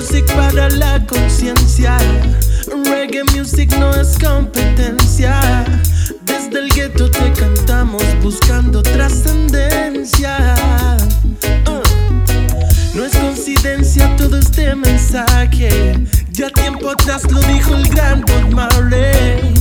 Music 0.00 0.24
para 0.34 0.70
la 0.70 1.06
conciencia. 1.06 1.98
Reggae 2.86 3.22
music 3.34 3.70
no 3.78 3.90
es 3.90 4.18
competencia. 4.18 5.38
Desde 6.22 6.58
el 6.58 6.70
gueto 6.70 7.10
te 7.10 7.30
cantamos 7.34 8.02
buscando 8.22 8.82
trascendencia. 8.82 10.56
Uh. 11.66 12.96
No 12.96 13.04
es 13.04 13.14
coincidencia 13.14 14.16
todo 14.16 14.38
este 14.38 14.74
mensaje. 14.74 15.68
Ya 16.30 16.48
tiempo 16.48 16.88
atrás 16.88 17.30
lo 17.30 17.40
dijo 17.42 17.74
el 17.74 17.86
gran 17.90 18.22
Bob 18.22 18.54
Marley. 18.54 19.59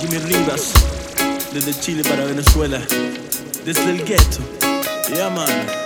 Jimmy 0.00 0.18
Rivas, 0.18 0.72
desde 1.52 1.72
Chile 1.78 2.02
para 2.02 2.24
Venezuela, 2.24 2.80
desde 3.64 3.90
el 3.90 4.04
gueto. 4.04 4.38
Yeah, 5.08 5.30
man. 5.30 5.81